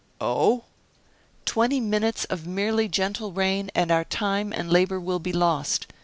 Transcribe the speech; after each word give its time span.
"Oh!" 0.19 0.63
"Twenty 1.45 1.79
minutes 1.79 2.23
of 2.25 2.47
merely 2.47 2.87
gentle 2.87 3.31
rain, 3.33 3.69
and 3.75 3.91
our 3.91 4.03
time 4.03 4.51
and 4.51 4.71
labor 4.73 4.99
will 4.99 5.19
be 5.19 5.31
lost. 5.31 5.85